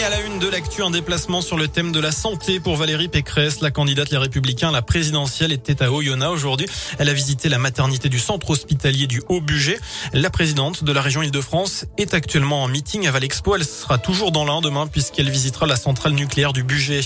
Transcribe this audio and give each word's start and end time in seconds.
Et 0.00 0.02
à 0.02 0.08
la 0.08 0.20
une 0.22 0.38
de 0.38 0.48
l'actu, 0.48 0.82
un 0.82 0.90
déplacement 0.90 1.42
sur 1.42 1.58
le 1.58 1.68
thème 1.68 1.92
de 1.92 2.00
la 2.00 2.10
santé 2.10 2.58
pour 2.58 2.76
Valérie 2.76 3.08
Pécresse. 3.08 3.60
La 3.60 3.70
candidate 3.70 4.10
Les 4.10 4.16
Républicains 4.16 4.70
la 4.70 4.80
présidentielle 4.80 5.52
était 5.52 5.82
à 5.82 5.92
Oyonnax 5.92 6.32
aujourd'hui. 6.32 6.66
Elle 6.98 7.10
a 7.10 7.12
visité 7.12 7.50
la 7.50 7.58
maternité 7.58 8.08
du 8.08 8.18
centre 8.18 8.48
hospitalier 8.48 9.06
du 9.06 9.22
Haut-Budget. 9.28 9.78
La 10.14 10.30
présidente 10.30 10.84
de 10.84 10.92
la 10.92 11.02
région 11.02 11.20
Île-de-France 11.20 11.84
est 11.98 12.14
actuellement 12.14 12.62
en 12.62 12.68
meeting 12.68 13.06
à 13.08 13.10
Valexpo. 13.10 13.56
Elle 13.56 13.66
sera 13.66 13.98
toujours 13.98 14.32
dans 14.32 14.46
l'un 14.46 14.62
demain 14.62 14.86
puisqu'elle 14.86 15.28
visitera 15.28 15.66
la 15.66 15.76
centrale 15.76 16.12
nucléaire 16.12 16.54
du 16.54 16.62
Budget. 16.62 17.02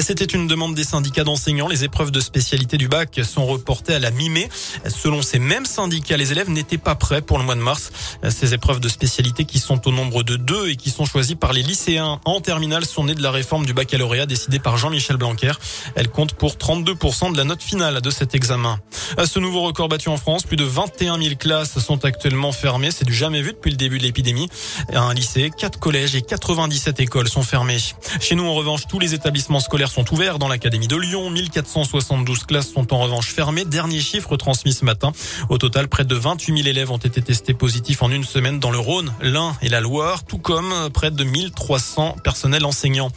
C'était 0.00 0.26
une 0.26 0.46
demande 0.46 0.74
des 0.74 0.84
syndicats 0.84 1.24
d'enseignants. 1.24 1.68
Les 1.68 1.84
épreuves 1.84 2.10
de 2.10 2.20
spécialité 2.20 2.76
du 2.76 2.88
bac 2.88 3.20
sont 3.24 3.46
reportées 3.46 3.94
à 3.94 3.98
la 3.98 4.10
mi-mai. 4.10 4.50
Selon 4.88 5.22
ces 5.22 5.38
mêmes 5.38 5.64
syndicats, 5.64 6.18
les 6.18 6.32
élèves 6.32 6.50
n'étaient 6.50 6.76
pas 6.76 6.94
prêts 6.94 7.22
pour 7.22 7.38
le 7.38 7.44
mois 7.44 7.54
de 7.54 7.62
mars. 7.62 7.90
Ces 8.28 8.52
épreuves 8.52 8.80
de 8.80 8.90
spécialité 8.90 9.46
qui 9.46 9.60
sont 9.60 9.88
au 9.88 9.92
nombre 9.92 10.22
de 10.22 10.36
deux 10.36 10.68
et 10.68 10.76
qui 10.76 10.90
sont 10.90 11.06
choisies 11.06 11.36
par 11.36 11.54
les 11.54 11.62
lycéens 11.62 12.20
en 12.26 12.33
terminale 12.40 12.84
sont 12.84 13.04
nées 13.04 13.14
de 13.14 13.22
la 13.22 13.30
réforme 13.30 13.66
du 13.66 13.72
baccalauréat 13.72 14.26
décidée 14.26 14.58
par 14.58 14.76
Jean-Michel 14.76 15.16
Blanquer. 15.16 15.52
Elle 15.94 16.08
compte 16.08 16.34
pour 16.34 16.54
32% 16.54 17.32
de 17.32 17.36
la 17.36 17.44
note 17.44 17.62
finale 17.62 18.00
de 18.00 18.10
cet 18.10 18.34
examen. 18.34 18.78
À 19.16 19.26
ce 19.26 19.38
nouveau 19.38 19.62
record 19.62 19.88
battu 19.88 20.08
en 20.08 20.16
France, 20.16 20.44
plus 20.44 20.56
de 20.56 20.64
21 20.64 21.20
000 21.20 21.36
classes 21.36 21.78
sont 21.78 22.04
actuellement 22.04 22.52
fermées. 22.52 22.90
C'est 22.90 23.04
du 23.04 23.14
jamais 23.14 23.42
vu 23.42 23.52
depuis 23.52 23.70
le 23.70 23.76
début 23.76 23.98
de 23.98 24.04
l'épidémie. 24.04 24.48
Un 24.92 25.14
lycée, 25.14 25.50
quatre 25.56 25.78
collèges 25.78 26.14
et 26.14 26.22
97 26.22 27.00
écoles 27.00 27.28
sont 27.28 27.42
fermées. 27.42 27.78
Chez 28.20 28.34
nous, 28.34 28.46
en 28.46 28.54
revanche, 28.54 28.86
tous 28.88 28.98
les 28.98 29.14
établissements 29.14 29.60
scolaires 29.60 29.90
sont 29.90 30.12
ouverts 30.12 30.38
dans 30.38 30.48
l'académie 30.48 30.88
de 30.88 30.96
Lyon. 30.96 31.30
1472 31.30 32.44
classes 32.44 32.72
sont 32.72 32.92
en 32.92 32.98
revanche 32.98 33.28
fermées. 33.28 33.64
Dernier 33.64 34.00
chiffre 34.00 34.36
transmis 34.36 34.72
ce 34.72 34.84
matin. 34.84 35.12
Au 35.48 35.58
total, 35.58 35.88
près 35.88 36.04
de 36.04 36.14
28 36.14 36.56
000 36.56 36.68
élèves 36.68 36.90
ont 36.90 36.98
été 36.98 37.22
testés 37.22 37.54
positifs 37.54 38.02
en 38.02 38.10
une 38.10 38.24
semaine 38.24 38.60
dans 38.60 38.70
le 38.70 38.78
Rhône, 38.78 39.12
l'Ain 39.20 39.56
et 39.62 39.68
la 39.68 39.80
Loire, 39.80 40.24
tout 40.24 40.38
comme 40.38 40.72
près 40.92 41.10
de 41.10 41.24
1300 41.24 42.13
personnel 42.22 42.64
enseignant. 42.64 43.10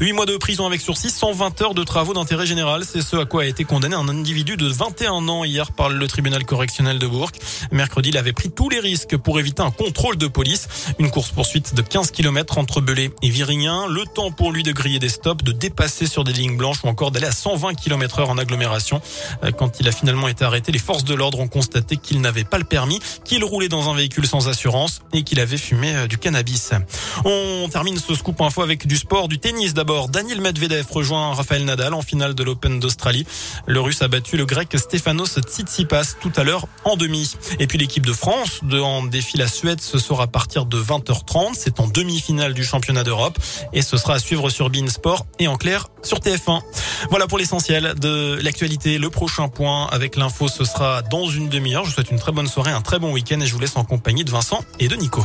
8 0.00 0.12
mois 0.12 0.26
de 0.26 0.36
prison 0.36 0.66
avec 0.66 0.80
sursis, 0.80 1.10
120 1.10 1.62
heures 1.62 1.74
de 1.74 1.84
travaux 1.84 2.14
d'intérêt 2.14 2.46
général. 2.46 2.84
C'est 2.84 3.02
ce 3.02 3.16
à 3.16 3.24
quoi 3.24 3.42
a 3.42 3.46
été 3.46 3.64
condamné 3.64 3.94
un 3.94 4.08
individu 4.08 4.56
de 4.56 4.66
21 4.66 5.28
ans 5.28 5.44
hier 5.44 5.72
par 5.72 5.88
le 5.88 6.06
tribunal 6.06 6.44
correctionnel 6.44 6.98
de 6.98 7.06
Bourg. 7.06 7.30
Mercredi, 7.70 8.10
il 8.10 8.16
avait 8.16 8.32
pris 8.32 8.50
tous 8.50 8.68
les 8.68 8.80
risques 8.80 9.16
pour 9.16 9.38
éviter 9.38 9.62
un 9.62 9.70
contrôle 9.70 10.16
de 10.16 10.26
police. 10.26 10.68
Une 10.98 11.10
course-poursuite 11.10 11.74
de 11.74 11.82
15 11.82 12.10
km 12.10 12.58
entre 12.58 12.80
Belay 12.80 13.10
et 13.22 13.30
Virignan. 13.30 13.86
Le 13.86 14.04
temps 14.04 14.30
pour 14.30 14.52
lui 14.52 14.62
de 14.62 14.72
griller 14.72 14.98
des 14.98 15.08
stops, 15.08 15.44
de 15.44 15.52
dépasser 15.52 16.06
sur 16.06 16.24
des 16.24 16.32
lignes 16.32 16.56
blanches 16.56 16.84
ou 16.84 16.88
encore 16.88 17.10
d'aller 17.10 17.26
à 17.26 17.32
120 17.32 17.74
km 17.74 18.20
heure 18.20 18.30
en 18.30 18.38
agglomération. 18.38 19.00
Euh, 19.44 19.50
quand 19.50 19.80
il 19.80 19.88
a 19.88 19.92
finalement 19.92 20.28
été 20.28 20.44
arrêté, 20.44 20.72
les 20.72 20.78
forces 20.78 21.04
de 21.04 21.14
l'ordre 21.14 21.40
ont 21.40 21.48
constaté 21.48 21.96
qu'il 21.96 22.20
n'avait 22.20 22.44
pas 22.44 22.58
le 22.58 22.64
permis, 22.64 23.00
qu'il 23.24 23.44
roulait 23.44 23.68
dans 23.68 23.90
un 23.90 23.94
véhicule 23.94 24.26
sans 24.26 24.48
assurance 24.48 25.00
et 25.12 25.22
qu'il 25.22 25.40
avait 25.40 25.56
fumé 25.56 25.94
euh, 25.94 26.06
du 26.06 26.18
cannabis. 26.18 26.72
On 27.24 27.68
termine 27.70 27.98
ce 27.98 28.14
scoop 28.14 28.40
info 28.44 28.62
avec 28.62 28.86
du 28.86 28.96
sport, 28.96 29.28
du 29.28 29.38
tennis 29.38 29.74
d'abord. 29.74 30.08
Daniel 30.08 30.40
Medvedev 30.40 30.86
rejoint 30.90 31.34
Rafael 31.34 31.64
Nadal 31.64 31.94
en 31.94 32.02
finale 32.02 32.34
de 32.34 32.42
l'Open 32.42 32.80
d'Australie. 32.80 33.26
Le 33.66 33.80
Russe 33.80 34.02
a 34.02 34.08
battu 34.08 34.36
le 34.36 34.44
Grec 34.44 34.76
Stefanos 34.76 35.38
Tsitsipas 35.38 36.16
tout 36.20 36.32
à 36.36 36.44
l'heure 36.44 36.66
en 36.84 36.96
demi. 36.96 37.34
Et 37.58 37.66
puis 37.66 37.78
l'équipe 37.78 38.06
de 38.06 38.12
France 38.12 38.60
de 38.62 38.80
en 38.80 39.02
défi 39.04 39.36
la 39.36 39.46
Suède, 39.46 39.80
ce 39.80 39.98
sera 39.98 40.24
à 40.24 40.26
partir 40.26 40.66
de 40.66 40.80
20h30. 40.80 41.52
C'est 41.54 41.80
en 41.80 41.86
demi-finale 41.86 42.54
du 42.54 42.64
championnat 42.64 43.04
d'Europe 43.04 43.38
et 43.72 43.82
ce 43.82 43.96
sera 43.96 44.14
à 44.14 44.18
suivre 44.18 44.50
sur 44.50 44.70
Bein 44.70 44.88
Sport 44.88 45.26
et 45.38 45.48
en 45.48 45.56
clair 45.56 45.88
sur 46.02 46.18
TF1. 46.18 46.60
Voilà 47.10 47.26
pour 47.26 47.38
l'essentiel 47.38 47.94
de 48.00 48.38
l'actualité. 48.42 48.98
Le 48.98 49.10
prochain 49.10 49.48
point 49.48 49.86
avec 49.88 50.16
l'info, 50.16 50.48
ce 50.48 50.64
sera 50.64 51.02
dans 51.02 51.28
une 51.28 51.48
demi-heure. 51.48 51.84
Je 51.84 51.90
vous 51.90 51.94
souhaite 51.94 52.10
une 52.10 52.18
très 52.18 52.32
bonne 52.32 52.48
soirée, 52.48 52.72
un 52.72 52.82
très 52.82 52.98
bon 52.98 53.12
week-end 53.12 53.40
et 53.40 53.46
je 53.46 53.52
vous 53.52 53.60
laisse 53.60 53.76
en 53.76 53.84
compagnie 53.84 54.24
de 54.24 54.30
Vincent 54.30 54.64
et 54.78 54.88
de 54.88 54.96
Nico. 54.96 55.24